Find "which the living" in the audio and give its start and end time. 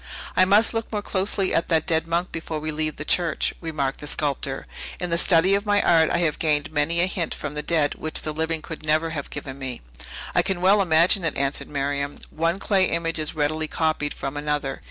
7.93-8.63